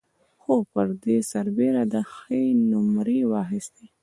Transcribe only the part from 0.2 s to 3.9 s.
خو پر دې سربېره ده ښې نومرې واخيستې.